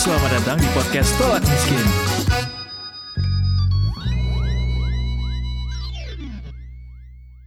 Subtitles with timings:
[0.00, 1.86] Selamat datang di podcast Tolak Miskin.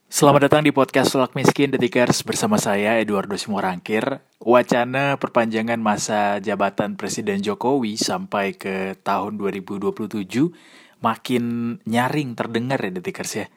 [0.06, 4.22] Selamat datang di podcast Tolak Miskin Detikers bersama saya Eduardo Simorangkir.
[4.38, 10.54] Wacana perpanjangan masa jabatan Presiden Jokowi sampai ke tahun 2027
[11.04, 13.48] makin nyaring terdengar ya Detikers ya.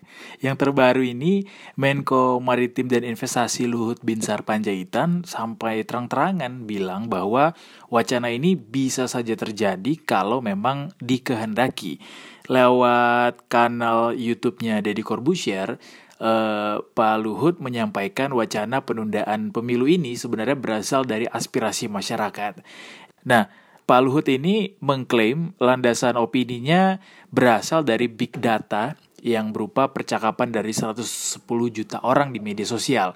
[0.43, 1.47] Yang terbaru ini
[1.79, 7.55] Menko Maritim dan Investasi Luhut Binsar Panjaitan sampai terang-terangan bilang bahwa
[7.87, 12.03] wacana ini bisa saja terjadi kalau memang dikehendaki.
[12.51, 15.79] Lewat kanal YouTube-nya Deddy Corbusier,
[16.17, 22.65] Uh, Pak Luhut menyampaikan wacana penundaan pemilu ini sebenarnya berasal dari aspirasi masyarakat.
[23.29, 23.53] Nah,
[23.87, 26.99] Pak Luhut ini mengklaim landasan opininya
[27.31, 31.07] berasal dari big data yang berupa percakapan dari 110
[31.71, 33.15] juta orang di media sosial.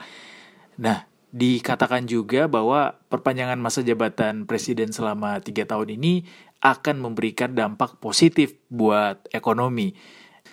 [0.79, 6.23] Nah, dikatakan juga bahwa perpanjangan masa jabatan presiden selama tiga tahun ini
[6.63, 9.95] akan memberikan dampak positif buat ekonomi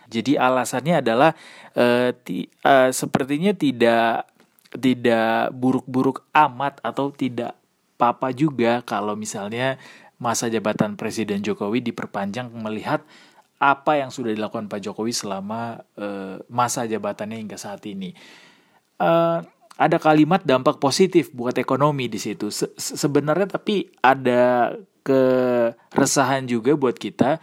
[0.08, 1.36] jadi alasannya adalah
[1.76, 4.32] uh, ti, uh, sepertinya tidak
[4.72, 7.56] tidak buruk-buruk amat atau tidak
[7.98, 9.76] apa-apa juga kalau misalnya
[10.18, 13.06] masa jabatan Presiden Jokowi diperpanjang melihat
[13.58, 18.14] apa yang sudah dilakukan Pak Jokowi selama uh, masa jabatannya hingga saat ini.
[18.98, 19.42] Uh,
[19.78, 22.50] ada kalimat dampak positif buat ekonomi di situ.
[22.50, 24.74] Se sebenarnya tapi ada
[25.06, 27.38] keresahan juga buat kita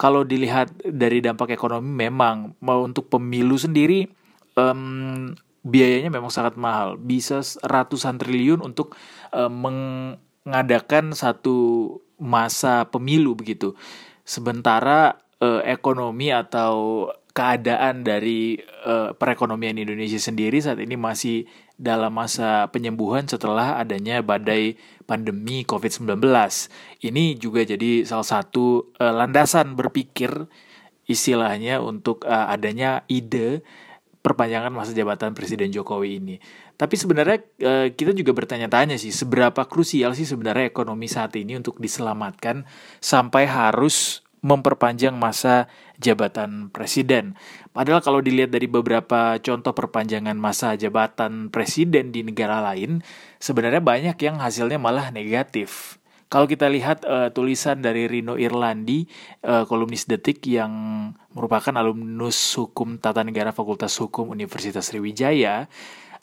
[0.00, 4.08] kalau dilihat dari dampak ekonomi memang mau untuk pemilu sendiri
[4.56, 8.96] um, biayanya memang sangat mahal bisa ratusan triliun untuk
[9.36, 9.52] um,
[10.48, 13.74] mengadakan satu masa pemilu begitu
[14.22, 21.46] sementara uh, ekonomi atau keadaan dari uh, perekonomian Indonesia sendiri saat ini masih
[21.80, 24.76] dalam masa penyembuhan setelah adanya badai
[25.08, 26.20] pandemi COVID-19.
[27.00, 30.30] Ini juga jadi salah satu uh, landasan berpikir
[31.08, 33.64] istilahnya untuk uh, adanya ide
[34.20, 36.36] perpanjangan masa jabatan Presiden Jokowi ini.
[36.80, 41.76] Tapi sebenarnya uh, kita juga bertanya-tanya sih seberapa krusial sih sebenarnya ekonomi saat ini untuk
[41.76, 42.64] diselamatkan
[43.04, 45.68] sampai harus memperpanjang masa
[46.00, 47.36] jabatan presiden.
[47.76, 53.04] Padahal kalau dilihat dari beberapa contoh perpanjangan masa jabatan presiden di negara lain,
[53.36, 56.00] sebenarnya banyak yang hasilnya malah negatif.
[56.30, 59.04] Kalau kita lihat uh, tulisan dari Rino Irlandi,
[59.44, 60.72] uh, kolumnis Detik yang
[61.34, 65.66] merupakan alumnus Hukum Tata Negara Fakultas Hukum Universitas Sriwijaya,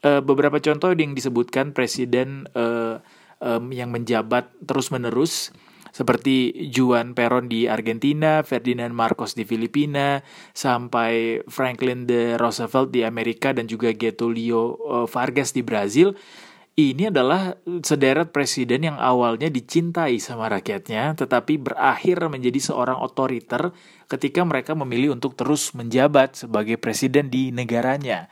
[0.07, 3.03] uh, beberapa contoh yang disebutkan presiden uh,
[3.43, 5.51] um, yang menjabat terus-menerus
[5.97, 10.21] seperti Juan Perón di Argentina, Ferdinand Marcos di Filipina,
[10.53, 16.13] sampai Franklin de Roosevelt di Amerika dan juga Getulio eh, Vargas di Brazil.
[16.77, 23.73] Ini adalah sederet presiden yang awalnya dicintai sama rakyatnya, tetapi berakhir menjadi seorang otoriter
[24.05, 28.29] ketika mereka memilih untuk terus menjabat sebagai presiden di negaranya.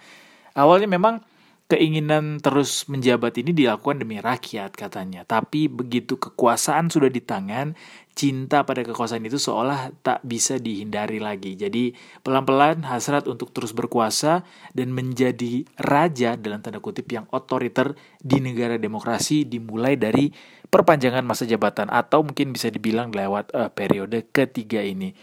[0.53, 1.25] Awalnya memang
[1.65, 5.25] keinginan terus menjabat ini dilakukan demi rakyat katanya.
[5.25, 7.73] Tapi begitu kekuasaan sudah di tangan,
[8.13, 11.57] cinta pada kekuasaan itu seolah tak bisa dihindari lagi.
[11.57, 14.45] Jadi pelan-pelan hasrat untuk terus berkuasa
[14.77, 20.29] dan menjadi raja dalam tanda kutip yang otoriter di negara demokrasi dimulai dari
[20.69, 25.17] perpanjangan masa jabatan atau mungkin bisa dibilang lewat uh, periode ketiga ini.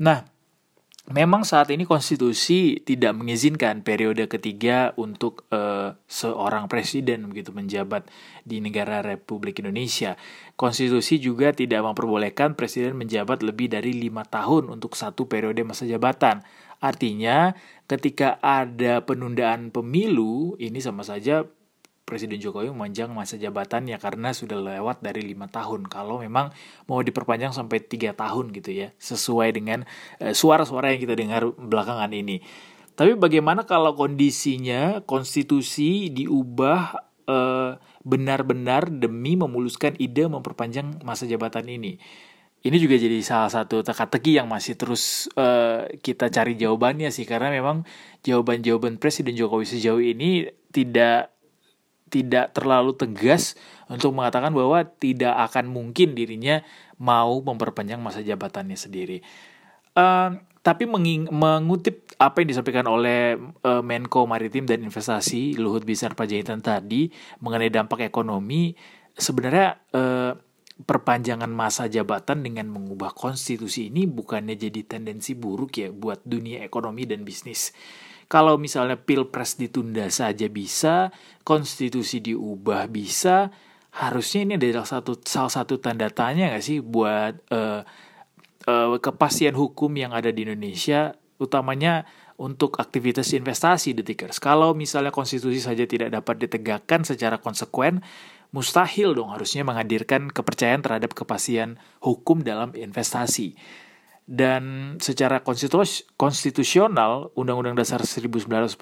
[0.00, 0.33] Nah,
[1.12, 8.08] memang saat ini konstitusi tidak mengizinkan periode ketiga untuk uh, seorang presiden begitu menjabat
[8.40, 10.16] di negara Republik Indonesia.
[10.56, 16.40] Konstitusi juga tidak memperbolehkan presiden menjabat lebih dari lima tahun untuk satu periode masa jabatan.
[16.80, 17.52] Artinya,
[17.84, 21.44] ketika ada penundaan pemilu, ini sama saja
[22.04, 25.88] Presiden Jokowi memanjang masa jabatannya karena sudah lewat dari lima tahun.
[25.88, 26.52] Kalau memang
[26.84, 29.88] mau diperpanjang sampai tiga tahun gitu ya, sesuai dengan
[30.20, 32.44] suara suara-suara yang kita dengar belakangan ini.
[32.94, 36.94] Tapi bagaimana kalau kondisinya konstitusi diubah
[37.24, 41.98] benar benar-benar demi memuluskan ide memperpanjang masa jabatan ini?
[42.64, 47.52] Ini juga jadi salah satu teka-teki yang masih terus uh, kita cari jawabannya sih karena
[47.52, 47.84] memang
[48.24, 51.33] jawaban-jawaban Presiden Jokowi sejauh ini tidak
[52.14, 53.58] tidak terlalu tegas
[53.90, 56.62] untuk mengatakan bahwa tidak akan mungkin dirinya
[57.02, 59.18] mau memperpanjang masa jabatannya sendiri.
[59.98, 66.14] Uh, tapi menging, mengutip apa yang disampaikan oleh uh, Menko Maritim dan Investasi Luhut Binsar
[66.14, 67.10] Panjaitan tadi
[67.42, 68.72] mengenai dampak ekonomi,
[69.12, 70.32] sebenarnya uh,
[70.74, 77.06] perpanjangan masa jabatan dengan mengubah konstitusi ini bukannya jadi tendensi buruk ya buat dunia ekonomi
[77.06, 77.70] dan bisnis.
[78.26, 81.12] Kalau misalnya pilpres ditunda saja bisa,
[81.44, 83.52] konstitusi diubah bisa,
[83.94, 87.86] harusnya ini adalah satu salah satu tanda tanya nggak sih buat uh,
[88.66, 94.42] uh, kepastian hukum yang ada di Indonesia, utamanya untuk aktivitas investasi detikers.
[94.42, 98.02] Kalau misalnya konstitusi saja tidak dapat ditegakkan secara konsekuen,
[98.50, 103.54] mustahil dong harusnya menghadirkan kepercayaan terhadap kepastian hukum dalam investasi.
[104.24, 105.44] Dan secara
[106.16, 108.80] konstitusional, Undang-Undang Dasar 1945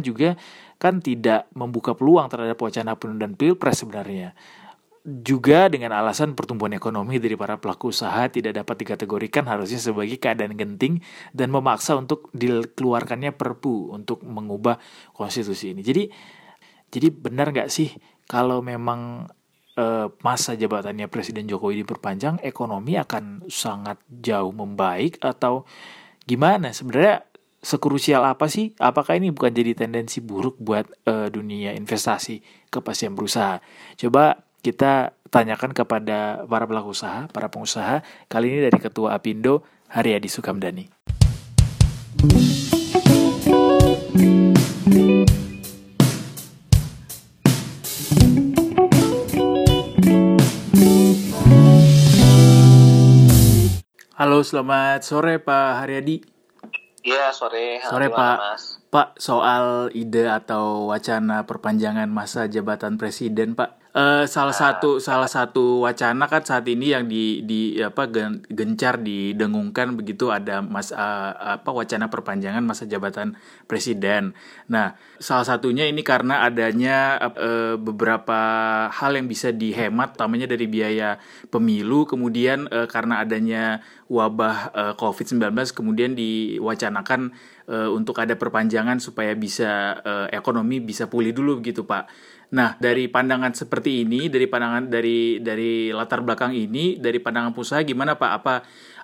[0.00, 0.32] juga
[0.80, 4.32] kan tidak membuka peluang terhadap wacana penundaan pilpres sebenarnya
[5.08, 10.52] juga dengan alasan pertumbuhan ekonomi dari para pelaku usaha tidak dapat dikategorikan harusnya sebagai keadaan
[10.52, 11.00] genting
[11.32, 14.76] dan memaksa untuk dikeluarkannya perpu untuk mengubah
[15.16, 15.80] konstitusi ini.
[15.80, 16.12] Jadi
[16.92, 17.96] jadi benar nggak sih
[18.28, 19.28] kalau memang
[19.78, 25.62] e, masa jabatannya Presiden Jokowi diperpanjang, ekonomi akan sangat jauh membaik atau
[26.26, 26.74] gimana?
[26.74, 27.22] Sebenarnya
[27.62, 28.74] sekrusial apa sih?
[28.82, 32.42] Apakah ini bukan jadi tendensi buruk buat e, dunia investasi
[32.74, 33.62] kepastian berusaha?
[33.94, 39.62] Coba kita tanyakan kepada para pelaku usaha, para pengusaha, kali ini dari Ketua Apindo,
[39.94, 40.98] Haryadi Sukamdani.
[54.38, 56.22] Halo, selamat sore Pak Haryadi.
[57.02, 57.82] Iya, sore.
[57.82, 58.38] Sore Pak.
[58.38, 58.78] Mas.
[58.86, 63.77] Pak, soal ide atau wacana perpanjangan masa jabatan presiden, Pak.
[63.88, 68.04] Uh, salah satu salah satu wacana kan saat ini yang di di apa
[68.44, 74.36] gencar didengungkan begitu ada mas uh, apa wacana perpanjangan masa jabatan presiden.
[74.68, 78.40] Nah, salah satunya ini karena adanya uh, beberapa
[78.92, 81.16] hal yang bisa dihemat utamanya dari biaya
[81.48, 83.80] pemilu kemudian uh, karena adanya
[84.12, 87.32] wabah uh, Covid-19 kemudian diwacanakan
[87.68, 92.36] uh, untuk ada perpanjangan supaya bisa uh, ekonomi bisa pulih dulu begitu, Pak.
[92.48, 97.84] Nah, dari pandangan seperti ini, dari pandangan dari dari latar belakang ini, dari pandangan pengusaha
[97.84, 98.30] gimana Pak?
[98.40, 98.54] Apa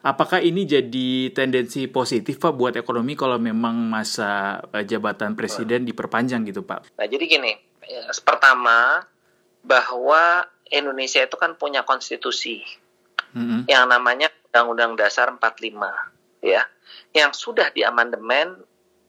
[0.01, 6.49] apakah ini jadi tendensi positif Pak buat ekonomi kalau memang masa eh, jabatan presiden diperpanjang
[6.49, 6.97] gitu Pak?
[6.97, 7.53] Nah, jadi gini,
[7.85, 9.05] ya, pertama
[9.61, 12.65] bahwa Indonesia itu kan punya konstitusi
[13.37, 13.69] mm-hmm.
[13.69, 16.65] yang namanya Undang-Undang Dasar 45 ya,
[17.13, 18.57] yang sudah diamandemen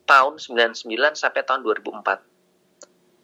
[0.04, 2.35] tahun 99 sampai tahun 2004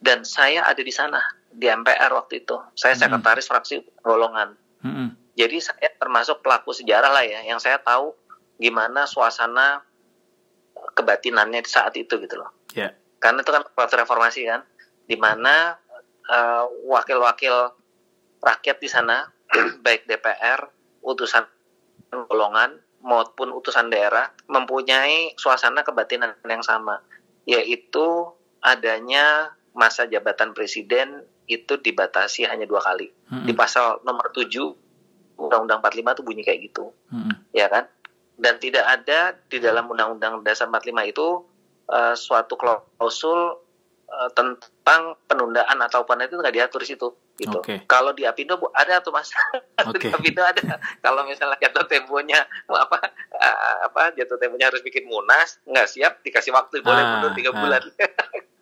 [0.01, 1.21] dan saya ada di sana
[1.53, 2.57] di MPR waktu itu.
[2.73, 3.01] Saya hmm.
[3.05, 4.57] sekretaris fraksi golongan.
[4.81, 5.13] Hmm.
[5.37, 8.17] Jadi saya termasuk pelaku sejarah lah ya, yang saya tahu
[8.57, 9.85] gimana suasana
[10.97, 12.51] kebatinannya di saat itu gitu loh.
[12.73, 12.97] Yeah.
[13.21, 14.65] Karena itu kan waktu reformasi kan,
[15.05, 15.77] di mana
[16.25, 17.77] uh, wakil-wakil
[18.41, 19.29] rakyat di sana,
[19.85, 20.65] baik DPR,
[21.05, 21.45] utusan
[22.27, 27.01] golongan maupun utusan daerah mempunyai suasana kebatinan yang sama,
[27.45, 28.29] yaitu
[28.61, 33.11] adanya masa jabatan presiden itu dibatasi hanya dua kali.
[33.27, 33.47] Hmm.
[33.47, 34.47] Di pasal nomor 7
[35.41, 36.85] Undang-Undang 45 itu bunyi kayak gitu.
[37.09, 37.33] Hmm.
[37.51, 37.89] Ya kan?
[38.39, 41.27] Dan tidak ada di dalam Undang-Undang Dasar 45 itu
[41.91, 43.59] uh, suatu klausul
[44.07, 47.07] uh, tentang penundaan atau apa itu nggak diatur di situ
[47.41, 47.59] gitu.
[47.63, 47.81] Okay.
[47.89, 49.33] Kalau di Apindo ada tuh Mas.
[49.81, 50.07] Okay.
[50.11, 50.77] di Apindo ada.
[51.01, 52.97] Kalau misalnya jatuh temponya apa
[53.33, 57.49] uh, apa jatuh temponya harus bikin munas, nggak siap dikasih waktu boleh ah, mundur tiga
[57.49, 57.57] ah.
[57.57, 57.81] bulan.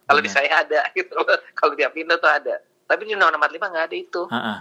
[0.10, 0.38] Kalau di iya.
[0.42, 1.14] saya ada gitu.
[1.54, 2.58] Kalau di Apindo tuh ada.
[2.90, 4.22] Tapi di Undang-Undang 45 nggak ada itu.
[4.26, 4.58] Uh -uh.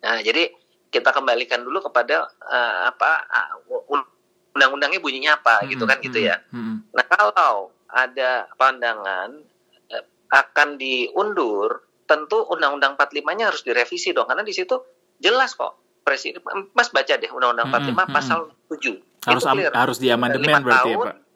[0.00, 0.54] Nah, jadi
[0.90, 3.54] kita kembalikan dulu kepada uh, apa uh,
[4.54, 6.38] undang-undangnya bunyinya apa hmm, gitu kan hmm, gitu ya.
[6.54, 6.86] Hmm.
[6.94, 9.34] Nah, kalau ada pandangan
[9.90, 14.78] uh, akan diundur, tentu Undang-Undang 45-nya harus direvisi dong karena di situ
[15.22, 16.42] jelas kok presiden
[16.74, 18.38] Mas baca deh Undang-Undang 45 hmm, hmm, pasal
[18.70, 19.26] 7.
[19.30, 21.29] Harus harus diamandemen berarti ya, Pak.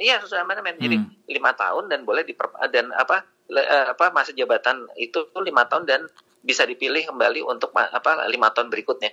[0.00, 0.76] Iya sesuai amandemen.
[0.80, 1.28] Jadi hmm.
[1.28, 5.84] lima tahun dan boleh diper dan apa le, eh, apa masa jabatan itu lima tahun
[5.84, 6.00] dan
[6.42, 9.12] bisa dipilih kembali untuk apa lima tahun berikutnya.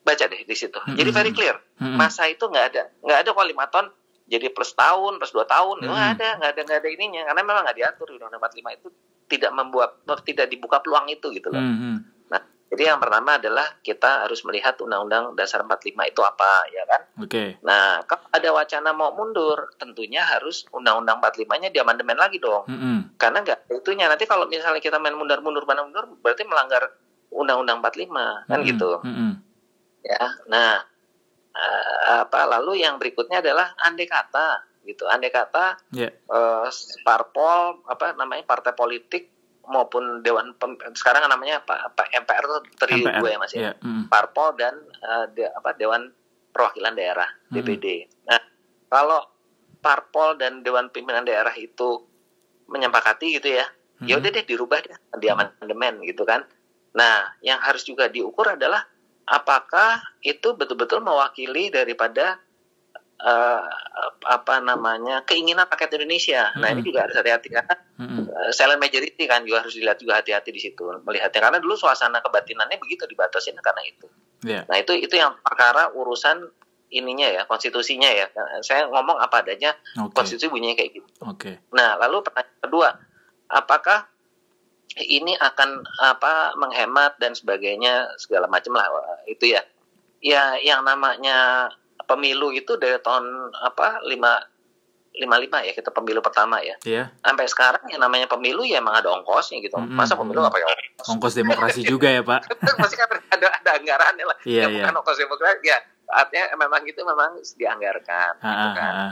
[0.00, 0.78] Baca deh di situ.
[0.80, 0.96] Hmm.
[0.96, 1.58] Jadi very clear.
[1.76, 1.98] Hmm.
[1.98, 3.86] Masa itu nggak ada nggak ada kok lima tahun
[4.30, 6.12] jadi plus tahun plus dua tahun nggak hmm.
[6.14, 8.88] ada nggak ada nggak ada ininya karena memang nggak diatur di undang-undang 45 itu
[9.26, 9.90] tidak membuat
[10.22, 11.58] tidak dibuka peluang itu gitu loh.
[11.58, 12.06] Hmm.
[12.30, 17.02] Nah jadi yang pertama adalah kita harus melihat Undang-Undang Dasar 45 itu apa, ya kan?
[17.18, 17.26] Oke.
[17.26, 17.48] Okay.
[17.66, 22.70] Nah, kalau ada wacana mau mundur, tentunya harus Undang-Undang 45-nya diamandemen lagi dong.
[22.70, 22.98] Mm -hmm.
[23.18, 26.94] Karena nggak itunya nanti kalau misalnya kita main mundur-mundur, mundur, berarti melanggar
[27.34, 28.70] Undang-Undang 45, kan mm -hmm.
[28.70, 28.90] gitu.
[29.02, 29.32] Mm -hmm.
[30.00, 30.80] Ya, nah
[31.52, 36.08] uh, apa lalu yang berikutnya adalah andai kata gitu andai kata yeah.
[36.32, 36.64] uh,
[37.04, 39.28] parpol apa namanya partai politik
[39.70, 43.74] maupun dewan pem, sekarang namanya apa, apa MPR itu terdiri dua ya mas ya yeah.
[43.78, 44.10] mm.
[44.10, 44.74] Parpol dan
[45.06, 46.10] uh, de, apa Dewan
[46.50, 47.54] Perwakilan Daerah mm.
[47.54, 47.86] DPD.
[48.26, 48.40] Nah
[48.90, 49.22] kalau
[49.80, 52.04] Parpol dan Dewan Pimpinan Daerah itu
[52.68, 53.66] menyepakati gitu ya,
[54.02, 54.06] mm.
[54.10, 56.44] ya udah deh dirubah deh di amandemen gitu kan.
[56.90, 58.82] Nah, yang harus juga diukur adalah
[59.30, 62.42] apakah itu betul-betul mewakili daripada
[63.20, 63.62] uh,
[64.26, 66.50] apa namanya keinginan rakyat Indonesia.
[66.52, 66.60] Hmm.
[66.64, 68.24] Nah ini juga harus hati-hati karena hmm.
[68.28, 72.20] uh, silent majority kan juga harus dilihat juga hati-hati di situ melihatnya karena dulu suasana
[72.24, 74.06] kebatinannya begitu dibatasin karena itu.
[74.40, 74.64] Yeah.
[74.68, 76.48] Nah itu itu yang perkara urusan
[76.90, 78.26] ininya ya konstitusinya ya.
[78.66, 80.14] Saya ngomong apa adanya okay.
[80.16, 81.10] konstitusi bunyinya kayak gitu.
[81.36, 81.54] Okay.
[81.70, 82.88] Nah lalu pertanyaan kedua,
[83.52, 84.10] apakah
[84.98, 88.90] ini akan apa menghemat dan sebagainya segala macam lah
[89.30, 89.62] itu ya
[90.18, 91.70] ya yang namanya
[92.10, 94.42] pemilu itu dari tahun apa lima
[95.14, 97.06] lima lima ya kita pemilu pertama ya yeah.
[97.22, 99.98] sampai sekarang yang namanya pemilu ya emang ada ongkosnya gitu mm -hmm.
[99.98, 102.46] masa pemilu nggak pakai ongkos ongkos demokrasi juga ya pak
[102.82, 104.86] masih kan ada ada anggarannya lah yeah, ya yeah.
[104.86, 105.78] bukan ongkos demokrasi ya
[106.10, 108.90] artinya memang itu memang dianggarkan ha, gitu kan.
[108.90, 109.10] Ha, ha.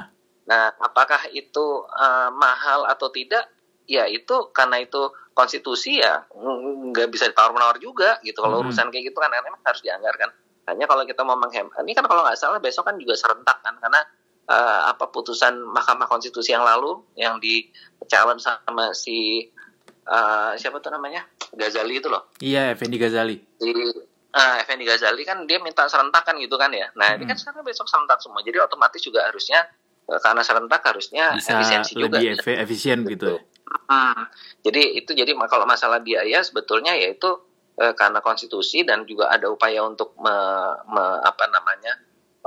[0.50, 3.46] nah apakah itu uh, mahal atau tidak
[3.86, 6.26] ya itu karena itu konstitusi ya
[6.90, 8.66] nggak bisa ditawar menawar juga gitu kalau hmm.
[8.66, 10.30] urusan kayak gitu kan memang harus dianggarkan
[10.68, 13.74] hanya kalau kita mau menghemat ini kan kalau nggak salah besok kan juga serentak kan
[13.80, 14.00] karena
[14.48, 19.48] uh, apa putusan Mahkamah Konstitusi yang lalu yang dicalon sama si
[20.08, 21.24] uh, siapa tuh namanya?
[21.56, 22.28] Ghazali itu loh.
[22.44, 23.36] Iya Effendi Ghazali.
[23.60, 26.92] Si uh, Effendi Ghazali kan dia minta serentak kan gitu kan ya.
[26.96, 27.22] Nah hmm.
[27.22, 28.44] ini kan sekarang besok serentak semua.
[28.44, 29.64] Jadi otomatis juga harusnya
[30.08, 33.36] karena serentak harusnya Bisa efisiensi juga lebih efisien gitu.
[33.36, 33.40] Ya
[33.88, 34.24] Hmm.
[34.64, 37.40] Jadi itu jadi kalau masalah biaya sebetulnya yaitu
[37.78, 40.36] eh, karena konstitusi dan juga ada upaya untuk me,
[40.90, 41.94] me, apa namanya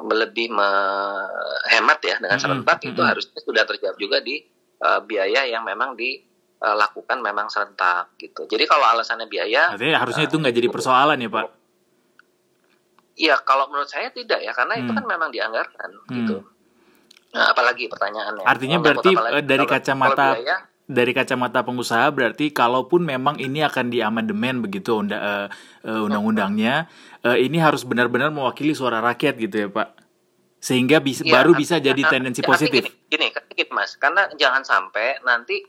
[0.01, 2.89] lebih menghemat ya dengan serentak hmm.
[2.95, 4.41] itu harusnya sudah terjawab juga di
[4.81, 8.50] uh, biaya yang memang dilakukan memang serentak gitu.
[8.50, 11.47] Jadi kalau alasannya biaya, Artinya harusnya uh, itu nggak jadi persoalan ya pak?
[13.21, 14.81] Iya kalau menurut saya tidak ya karena hmm.
[14.88, 16.15] itu kan memang dianggarkan hmm.
[16.17, 16.38] gitu.
[17.31, 18.43] Nah, apalagi pertanyaannya.
[18.43, 19.11] Artinya berarti
[19.45, 20.57] dari kalau, kacamata kalau biaya,
[20.91, 26.91] dari kacamata pengusaha berarti kalaupun memang ini akan diamandemen begitu uh, uh, undang-undangnya
[27.24, 30.01] uh, ini harus benar-benar mewakili suara rakyat gitu ya Pak
[30.62, 32.86] sehingga bisa ya, baru bisa jadi tendensi positif.
[33.10, 35.65] Gini, gini, gini Mas, karena jangan sampai nanti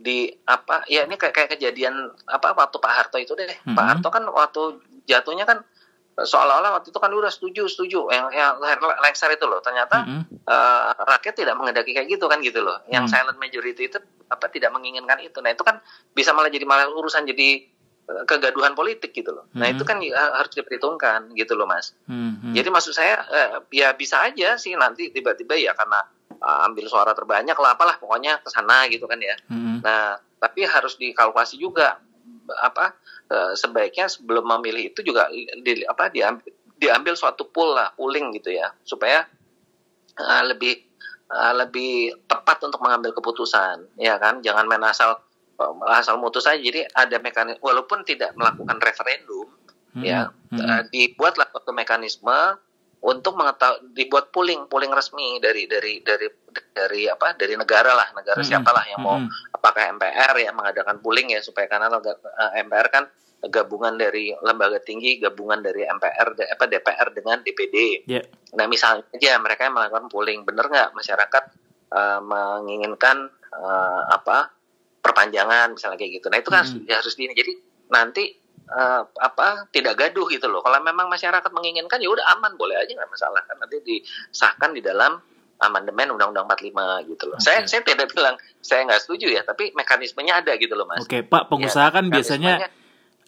[0.00, 3.44] di apa ya ini kayak kayak kejadian apa waktu Pak Harto itu deh.
[3.44, 3.76] Mm -hmm.
[3.76, 4.62] Pak Harto kan waktu
[5.04, 5.60] jatuhnya kan
[6.24, 8.56] seolah-olah waktu itu kan udah setuju setuju yang yang
[9.04, 10.22] lengser itu loh ternyata mm -hmm.
[10.44, 13.10] uh, rakyat tidak mengendaki kayak gitu kan gitu loh yang mm.
[13.10, 13.98] silent majority itu
[14.28, 15.80] apa tidak menginginkan itu nah itu kan
[16.12, 17.64] bisa malah jadi malah urusan jadi
[18.10, 19.60] uh, kegaduhan politik gitu loh mm -hmm.
[19.60, 22.52] nah itu kan uh, harus diperhitungkan gitu loh mas mm -hmm.
[22.56, 26.04] jadi maksud saya uh, ya bisa aja sih nanti tiba-tiba ya karena
[26.40, 29.76] uh, ambil suara terbanyak lah apalah pokoknya ke sana gitu kan ya mm -hmm.
[29.84, 32.00] nah tapi harus dikalkulasi juga
[32.58, 32.98] apa
[33.30, 38.56] uh, sebaiknya sebelum memilih itu juga di, apa diambil diambil suatu pool lah pooling gitu
[38.56, 39.28] ya supaya
[40.16, 40.80] uh, lebih
[41.28, 45.20] uh, lebih tepat untuk mengambil keputusan ya kan jangan main asal
[45.92, 49.48] asal mutus saja jadi ada mekanisme walaupun tidak melakukan referendum
[49.92, 50.02] hmm.
[50.02, 50.56] ya hmm.
[50.56, 52.56] Uh, dibuatlah suatu mekanisme
[53.00, 56.28] untuk mengetahui dibuat pooling pooling resmi dari dari dari
[56.72, 58.50] dari apa dari negara lah negara mm-hmm.
[58.50, 59.56] siapalah yang mau mm-hmm.
[59.56, 63.04] apakah MPR ya mengadakan pooling ya supaya karena uh, eh, MPR kan
[63.40, 68.04] gabungan dari lembaga tinggi gabungan dari MPR apa DPR dengan DPD.
[68.04, 68.28] Yeah.
[68.52, 71.44] Nah misalnya aja mereka yang melakukan pooling bener nggak masyarakat
[71.88, 74.52] uh, menginginkan uh, apa
[75.00, 76.28] perpanjangan misalnya kayak gitu.
[76.28, 76.84] Nah itu kan mm-hmm.
[76.92, 77.52] harus, harus di jadi
[77.88, 78.24] nanti
[78.70, 80.60] uh, apa tidak gaduh gitu loh.
[80.60, 84.84] Kalau memang masyarakat menginginkan ya udah aman boleh aja nggak masalah kan nanti disahkan di
[84.84, 85.18] dalam
[85.60, 87.36] amandemen Undang-Undang 45 gitu loh.
[87.36, 87.44] Okay.
[87.44, 91.04] Saya saya tidak bilang saya nggak setuju ya, tapi mekanismenya ada gitu loh mas.
[91.04, 92.52] Oke okay, Pak, pengusaha ya, kan biasanya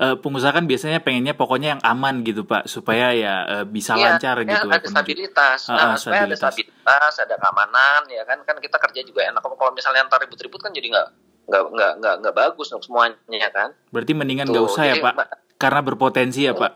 [0.00, 4.16] uh, pengusaha kan biasanya pengennya pokoknya yang aman gitu Pak, supaya ya uh, bisa ya,
[4.16, 4.66] lancar ya, gitu.
[4.72, 6.40] Ada stabilitas, nah, uh, supaya stabilitas.
[6.40, 9.40] ada stabilitas, ada keamanan ya kan kan kita kerja juga enak.
[9.44, 11.08] Kalau misalnya yang ribut-ribut kan jadi nggak
[11.42, 13.76] nggak nggak nggak nggak bagus untuk semuanya kan.
[13.92, 15.14] Berarti mendingan nggak usah ya Pak,
[15.60, 16.72] karena berpotensi ya Pak.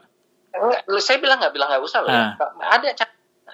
[0.57, 2.13] Enggak, saya bilang nggak bilang nggak usah loh.
[2.13, 2.33] Uh.
[2.65, 2.97] Ada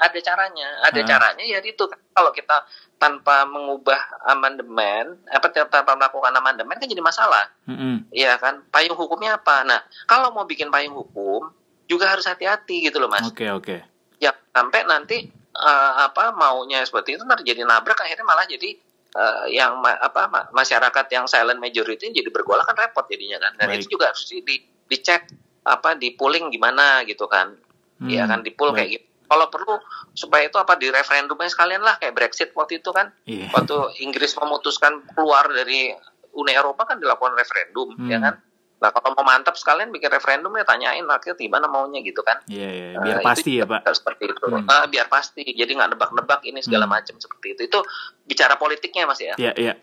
[0.02, 1.06] ada caranya, ada uh.
[1.06, 2.66] caranya ya itu kalau kita
[2.99, 7.94] tanpa mengubah amandemen, apa tanpa melakukan amandemen kan jadi masalah, mm -hmm.
[8.11, 8.66] ya kan?
[8.75, 9.62] Payung hukumnya apa?
[9.62, 9.80] Nah,
[10.11, 11.50] kalau mau bikin payung hukum
[11.87, 13.26] juga harus hati-hati gitu loh mas.
[13.26, 13.64] Oke okay, oke.
[13.66, 13.80] Okay.
[14.23, 18.78] Ya sampai nanti uh, apa maunya seperti itu terjadi nabrak akhirnya malah jadi
[19.16, 23.52] uh, yang ma apa ma masyarakat yang silent majority jadi bergolak kan repot jadinya kan
[23.61, 23.85] dan Baik.
[23.85, 24.56] itu juga harus di, di
[24.88, 25.28] dicek
[25.62, 27.54] apa di polling gimana gitu kan
[28.02, 29.80] hmm, ya kan di poll kayak gitu kalau perlu
[30.12, 33.48] supaya itu apa di referendumnya sekalian lah kayak Brexit waktu itu kan yeah.
[33.48, 33.72] waktu
[34.04, 35.96] Inggris memutuskan keluar dari
[36.36, 38.12] Uni Eropa kan dilakukan referendum hmm.
[38.12, 38.36] ya kan
[38.82, 42.42] Nah kalau mau mantap sekalian bikin referendum ya tanyain rakyat gimana maunya gitu kan.
[42.50, 42.98] Iya, yeah, yeah.
[42.98, 43.86] biar uh, pasti ya Pak.
[43.94, 44.42] Seperti itu.
[44.42, 44.66] Hmm.
[44.66, 45.46] Uh, biar pasti.
[45.46, 46.94] Jadi nggak nebak-nebak ini segala hmm.
[46.98, 47.70] macam seperti itu.
[47.70, 47.78] Itu
[48.26, 49.38] bicara politiknya Mas ya.
[49.38, 49.66] Iya, yeah, iya.
[49.70, 49.76] Yeah.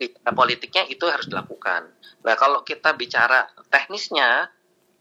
[0.00, 1.92] Bicara politiknya itu harus dilakukan.
[2.24, 4.48] Nah kalau kita bicara teknisnya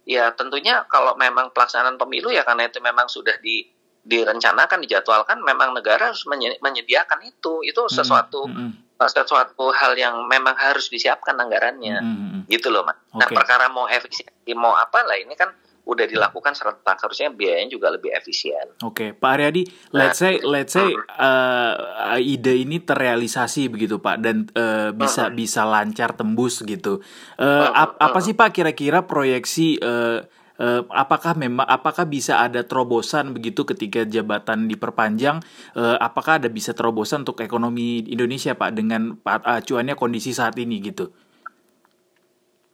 [0.04, 3.72] ya tentunya kalau memang pelaksanaan pemilu ya karena itu memang sudah di
[4.04, 6.26] direncanakan dijadwalkan memang negara harus
[6.64, 8.72] menyediakan itu itu hmm, sesuatu mm -hmm.
[9.06, 12.42] sesuatu hal yang memang harus disiapkan anggarannya mm -hmm.
[12.50, 12.98] gitu loh mas.
[13.12, 13.20] Okay.
[13.20, 15.52] Nah perkara mau efisiensi mau apa lah ini kan
[15.90, 18.78] udah dilakukan serentak harusnya biayanya juga lebih efisien.
[18.86, 19.10] Oke, okay.
[19.18, 20.86] Pak Aryadi, let's say nah, let's say
[21.18, 21.74] uh,
[22.22, 27.02] ide ini terrealisasi begitu Pak dan uh, bisa uh, bisa lancar tembus gitu.
[27.42, 30.22] Uh, uh, ap apa sih Pak kira-kira proyeksi uh,
[30.60, 35.40] uh, apakah memang apakah bisa ada terobosan begitu ketika jabatan diperpanjang?
[35.74, 41.10] Uh, apakah ada bisa terobosan untuk ekonomi Indonesia Pak dengan acuannya kondisi saat ini gitu?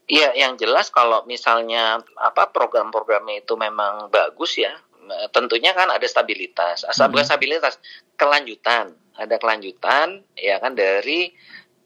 [0.06, 4.70] Iya, yang jelas kalau misalnya apa program-programnya itu memang bagus ya,
[5.34, 6.86] tentunya kan ada stabilitas.
[6.86, 7.32] Asal bukan hmm.
[7.34, 7.74] stabilitas,
[8.14, 8.94] kelanjutan.
[9.16, 11.32] Ada kelanjutan ya kan dari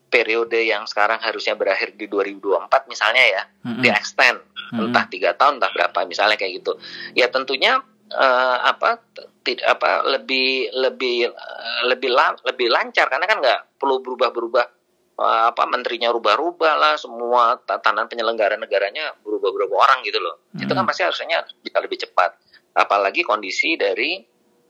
[0.10, 3.82] periode yang sekarang harusnya berakhir di 2024 misalnya ya, hmm.
[3.86, 4.42] di extend
[4.74, 4.90] hmm.
[4.90, 6.76] entah tiga tahun entah berapa misalnya kayak gitu.
[7.14, 7.80] Ya tentunya
[8.12, 9.00] uh, apa
[9.46, 12.10] tidak apa lebih lebih uh, lebih
[12.44, 14.80] lebih lancar karena kan nggak perlu berubah-berubah
[15.20, 20.64] Eh, apa menterinya rubah-rubah lah semua tatanan penyelenggara negaranya berubah-berubah orang gitu loh hmm.
[20.64, 22.40] itu kan pasti harusnya bisa lebih cepat
[22.72, 24.24] apalagi kondisi dari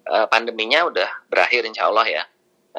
[0.10, 2.24] uh, pandeminya udah berakhir insya Allah ya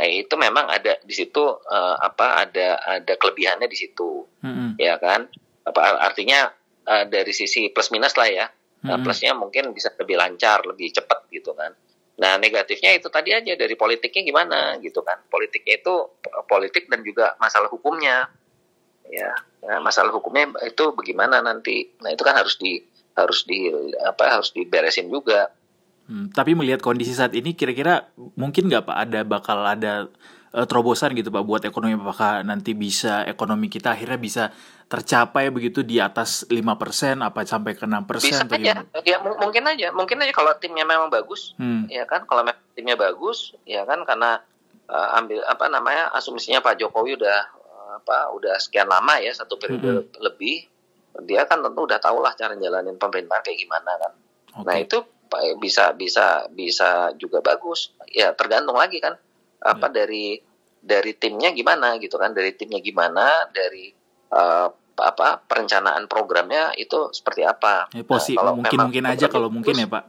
[0.01, 4.81] nah itu memang ada di situ uh, apa ada ada kelebihannya di situ hmm.
[4.81, 5.29] ya kan
[5.69, 6.49] apa artinya
[6.89, 9.05] uh, dari sisi plus minus lah ya hmm.
[9.05, 11.77] plusnya mungkin bisa lebih lancar lebih cepat gitu kan
[12.21, 15.25] Nah negatifnya itu tadi aja dari politiknya gimana gitu kan.
[15.33, 15.95] Politiknya itu
[16.45, 18.29] politik dan juga masalah hukumnya.
[19.11, 19.33] Ya,
[19.65, 21.97] nah, masalah hukumnya itu bagaimana nanti.
[22.05, 22.77] Nah itu kan harus di
[23.17, 23.73] harus di
[24.05, 25.49] apa harus diberesin juga.
[26.11, 30.11] Hmm, tapi melihat kondisi saat ini kira-kira mungkin nggak pak ada bakal ada
[30.55, 34.45] uh, terobosan gitu Pak buat ekonomi apakah nanti bisa ekonomi kita akhirnya bisa
[34.91, 38.83] tercapai begitu di atas lima persen apa sampai ke enam persen Bisa aja.
[39.07, 39.95] Ya mungkin aja.
[39.95, 41.87] Mungkin aja kalau timnya memang bagus, hmm.
[41.87, 42.43] ya kan kalau
[42.75, 44.43] timnya bagus, ya kan karena
[44.91, 49.55] uh, ambil apa namanya asumsinya Pak Jokowi udah uh, apa udah sekian lama ya satu
[49.55, 50.19] periode hmm.
[50.19, 50.67] lebih
[51.27, 54.13] dia kan tentu udah tahu lah cara jalanin pemerintahan kayak gimana kan.
[54.51, 54.67] Okay.
[54.67, 54.99] Nah itu
[55.63, 57.95] bisa bisa bisa juga bagus.
[58.11, 59.15] Ya tergantung lagi kan
[59.63, 60.03] apa ya.
[60.03, 60.27] dari
[60.81, 63.93] dari timnya gimana gitu kan dari timnya gimana dari
[64.33, 64.69] uh,
[65.01, 69.75] apa perencanaan programnya itu seperti apa ya, posi nah, kalau mungkin mungkin aja kalau mungkin
[69.77, 70.05] ya pak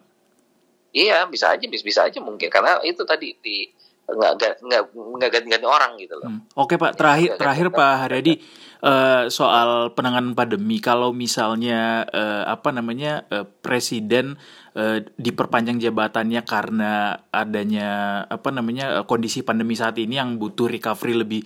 [0.92, 3.68] iya bisa aja bisa, bisa aja mungkin karena itu tadi di
[4.12, 6.28] nggak nggak nggak ganti-ganti orang gitu loh.
[6.28, 6.44] Hmm.
[6.58, 8.34] Oke pak, terakhir ya, terakhir Pak Haryadi
[8.82, 14.36] uh, soal penanganan pandemi kalau misalnya uh, apa namanya uh, presiden
[14.76, 17.90] uh, diperpanjang jabatannya karena adanya
[18.28, 21.42] apa namanya uh, kondisi pandemi saat ini yang butuh recovery lebih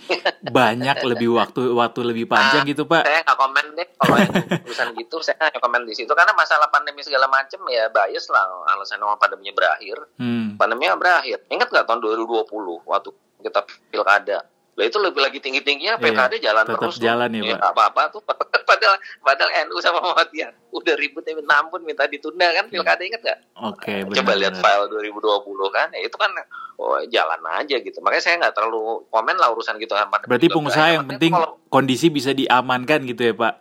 [0.56, 3.04] banyak, lebih waktu waktu lebih panjang nah, gitu pak.
[3.04, 4.34] Saya nggak komen deh kalau yang
[4.66, 8.66] urusan gitu, saya nggak komen di situ karena masalah pandemi segala macam ya bias lah
[8.74, 9.98] alasan nama pandeminya berakhir.
[10.18, 10.56] Hmm.
[10.56, 11.44] Pandeminya berakhir.
[11.52, 12.48] Ingat nggak tahun 2020
[12.88, 13.10] waktu
[13.46, 13.62] kita
[13.94, 17.96] pilkada lah itu lebih lagi tinggi tingginya PKD iya, jalan terus jalan ya, ya apa
[17.96, 18.20] apa tuh
[18.68, 23.24] padahal padahal NU sama Muhammadiyah udah ribut ya minta ampun minta ditunda kan pilkada inget
[23.24, 23.40] gak?
[23.56, 24.04] Oke.
[24.04, 25.24] Okay, Coba lihat file 2020
[25.72, 26.32] kan ya itu kan
[26.76, 29.96] oh, jalan aja gitu makanya saya nggak terlalu komen lah urusan gitu.
[30.28, 33.54] Berarti pengusaha yang penting kalau, kondisi bisa diamankan gitu ya Pak?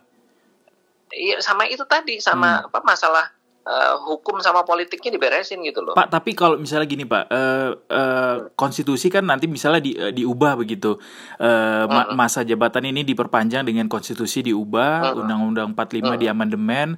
[1.14, 2.66] Iya sama itu tadi sama hmm.
[2.74, 3.30] apa masalah
[3.64, 5.94] uh, hukum sama politiknya diberesin gitu loh.
[5.96, 10.60] Pak, tapi kalau misalnya gini Pak, uh, uh, konstitusi kan nanti misalnya di, uh, diubah
[10.60, 10.96] begitu,
[11.40, 16.14] uh, ma masa jabatan ini diperpanjang dengan konstitusi diubah, Undang-Undang uh -huh.
[16.14, 16.88] 45 di amandemen.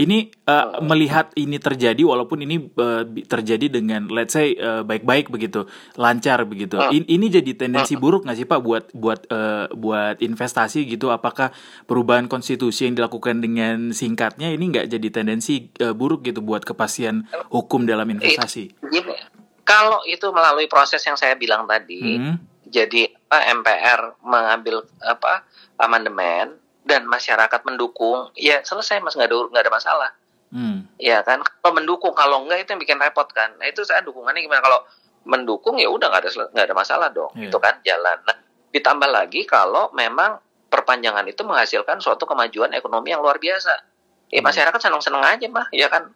[0.00, 5.60] Ini uh, melihat ini terjadi, walaupun ini uh, terjadi dengan let's say baik-baik uh, begitu,
[6.00, 6.80] lancar begitu.
[6.88, 11.12] In, ini jadi tendensi buruk nggak sih Pak buat buat uh, buat investasi gitu?
[11.12, 11.52] Apakah
[11.84, 16.09] perubahan konstitusi yang dilakukan dengan singkatnya ini nggak jadi tendensi uh, buruk?
[16.10, 17.22] Buruk gitu buat kepastian
[17.54, 18.74] hukum dalam investasi?
[18.82, 19.14] Gini,
[19.62, 22.66] kalau itu melalui proses yang saya bilang tadi, hmm.
[22.66, 25.46] jadi apa, MPR mengambil apa
[25.78, 30.10] amandemen dan masyarakat mendukung, ya selesai mas nggak ada nggak ada masalah.
[30.50, 30.90] Hmm.
[30.98, 33.54] Ya kan, kalau mendukung, kalau enggak itu yang bikin repot kan.
[33.62, 34.58] Nah itu saya dukungannya gimana?
[34.58, 34.82] Kalau
[35.22, 37.46] mendukung ya udah nggak ada nggak ada masalah dong, yeah.
[37.46, 38.18] itu kan jalan.
[38.26, 38.36] Nah,
[38.74, 43.89] ditambah lagi kalau memang perpanjangan itu menghasilkan suatu kemajuan ekonomi yang luar biasa
[44.30, 44.46] ya hmm.
[44.46, 46.10] masyarakat senang-senang aja mah ya kan?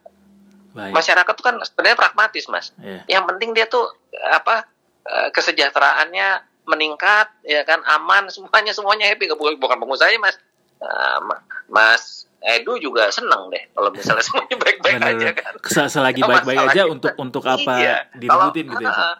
[0.74, 0.90] Baik.
[0.90, 2.74] masyarakat tuh kan sebenarnya pragmatis mas.
[2.82, 3.06] Yeah.
[3.06, 3.94] yang penting dia tuh
[4.34, 4.66] apa
[5.06, 7.82] eh, kesejahteraannya meningkat ya kan?
[7.86, 9.30] Aman semuanya semuanya happy.
[9.30, 10.38] Bukan bukan pengusaha ya mas.
[10.82, 11.38] Uh,
[11.70, 15.52] mas Edu juga seneng deh kalau misalnya semuanya baik-baik aja kan.
[15.88, 17.96] Selagi baik-baik aja untuk untuk apa iya.
[18.18, 19.16] diributin gitu ya uh,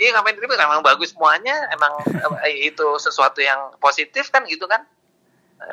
[0.00, 0.56] Iya ngapain ribut?
[0.56, 1.68] Emang bagus semuanya.
[1.76, 1.92] Emang
[2.72, 4.88] itu sesuatu yang positif kan gitu kan?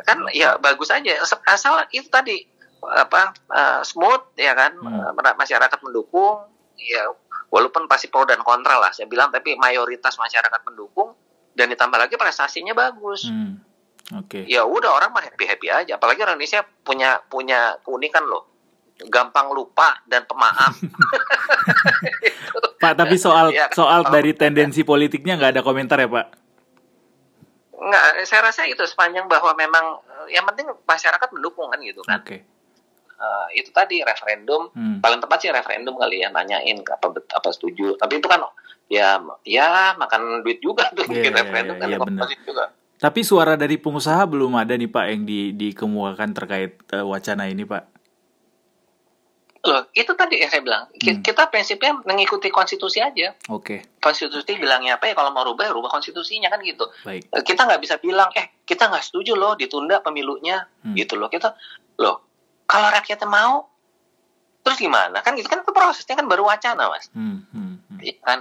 [0.03, 1.15] Kan ya bagus aja.
[1.47, 2.43] Asal itu tadi
[2.85, 5.17] apa uh, smooth ya kan hmm.
[5.37, 6.45] masyarakat mendukung
[6.77, 7.09] ya
[7.49, 11.15] walaupun pasti pro dan kontra lah saya bilang tapi mayoritas masyarakat mendukung
[11.57, 13.53] dan ditambah lagi prestasinya bagus hmm.
[14.13, 14.43] oke okay.
[14.45, 18.45] ya udah orang mah happy happy aja apalagi Indonesia punya punya keunikan loh
[19.09, 20.73] gampang lupa dan pemaaf
[22.81, 26.27] Pak tapi soal ya, soal dari tendensi politiknya nggak ada komentar ya Pak
[27.77, 30.01] Nggak, saya rasa itu sepanjang bahwa memang
[30.33, 32.19] yang penting masyarakat mendukung kan gitu kan.
[32.19, 32.25] Oke.
[32.25, 32.56] Okay
[33.17, 35.01] uh, itu tadi referendum hmm.
[35.01, 38.45] paling tepat sih referendum kali ya nanyain apa apa setuju tapi itu kan
[38.87, 42.27] ya ya makan duit juga tuh yeah, iya, referendum yeah, kan yeah, benar.
[42.45, 42.65] juga
[42.97, 47.65] tapi suara dari pengusaha belum ada nih pak yang di dikemukakan terkait uh, wacana ini
[47.67, 47.97] pak
[49.67, 50.87] Loh, itu tadi yang saya bilang.
[50.95, 51.19] Hmm.
[51.19, 53.35] Kita prinsipnya mengikuti konstitusi aja.
[53.51, 53.83] Oke.
[53.83, 53.99] Okay.
[53.99, 55.13] Konstitusi bilangnya apa ya?
[55.17, 56.87] Kalau mau rubah, ya rubah konstitusinya kan gitu.
[57.03, 57.27] Baik.
[57.43, 60.95] Kita nggak bisa bilang, eh kita nggak setuju loh ditunda pemilunya, hmm.
[60.95, 61.27] gitu loh.
[61.27, 61.51] Kita,
[61.99, 62.26] loh
[62.67, 63.65] kalau rakyatnya mau,
[64.61, 65.23] terus gimana?
[65.23, 67.07] Kan gitu kan itu prosesnya kan baru wacana, mas.
[67.15, 67.99] Hmm, hmm, hmm.
[68.03, 68.39] Iya kan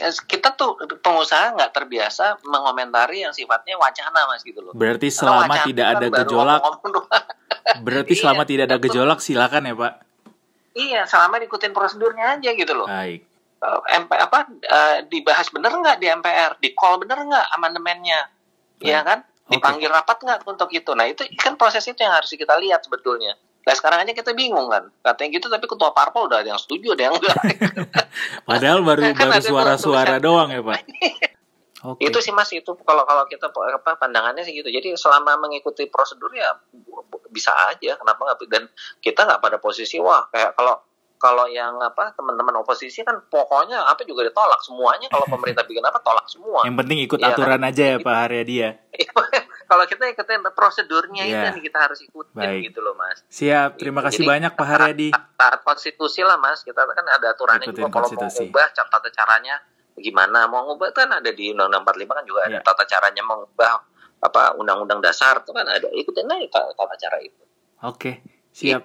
[0.00, 4.72] kita tuh pengusaha nggak terbiasa mengomentari yang sifatnya wacana mas gitu loh.
[4.72, 6.60] Berarti selama tidak ada kan gejolak,
[7.86, 9.92] berarti iya, selama tidak ada gejolak silakan ya pak.
[10.70, 12.88] Iya, selama ikutin prosedurnya aja gitu loh.
[12.88, 13.26] Baik.
[13.60, 18.20] Uh, MP apa uh, dibahas bener nggak di MPR, di call bener nggak amandemennya,
[18.80, 19.20] Iya kan?
[19.50, 19.96] Dipanggil okay.
[20.00, 20.90] rapat nggak untuk itu?
[20.96, 23.36] Nah itu kan proses itu yang harus kita lihat sebetulnya.
[23.60, 26.96] Nah sekarang aja kita bingung kan, katanya gitu tapi ketua parpol udah ada yang setuju,
[26.96, 27.36] ada yang enggak.
[28.48, 30.80] Padahal baru kan baru suara-suara doang ya pak.
[31.92, 32.08] okay.
[32.08, 34.72] Itu sih mas itu kalau kalau kita apa pandangannya sih gitu.
[34.72, 36.56] Jadi selama mengikuti prosedur ya
[37.28, 38.48] bisa aja, kenapa nggak?
[38.48, 38.64] Dan
[39.04, 40.80] kita nggak pada posisi wah kayak kalau
[41.20, 46.00] kalau yang apa teman-teman oposisi kan pokoknya apa juga ditolak semuanya kalau pemerintah bikin apa
[46.00, 46.64] tolak semua.
[46.64, 47.68] Yang penting ikut ya, aturan kan?
[47.68, 48.70] aja ya Pak Haryadi ya.
[49.70, 51.30] Kalau kita ikutin prosedurnya yeah.
[51.30, 52.74] itu yang kita harus ikutin Baik.
[52.74, 53.22] gitu loh Mas.
[53.30, 55.08] Siap, terima kasih Jadi, banyak Pak Haryadi.
[55.38, 59.62] Taat konstitusi lah Mas, kita kan ada aturannya Ikutin juga kalau mau ngubah tata caranya
[60.00, 62.48] gimana mau ngubah kan ada di Undang-Undang 45 kan juga yeah.
[62.50, 62.66] ada iya.
[62.66, 63.72] tata caranya mengubah
[64.20, 67.42] apa Undang-Undang Dasar itu kan ada ikutin aja tata cara itu.
[67.86, 68.82] Oke, siap.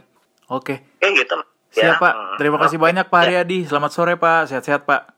[0.54, 1.02] Oke.
[1.02, 1.36] Kayak gitu.
[1.82, 2.00] Siap ya.
[2.00, 2.14] Pak.
[2.38, 3.66] Terima kasih banyak Pak Haryadi.
[3.66, 4.54] Selamat sore Pak.
[4.54, 5.15] Sehat-sehat Pak.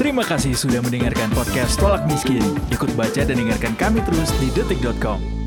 [0.00, 2.40] Terima kasih sudah mendengarkan podcast Tolak Miskin.
[2.72, 5.39] Ikut baca dan dengarkan kami terus di detik.com.